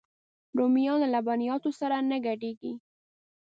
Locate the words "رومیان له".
0.57-1.07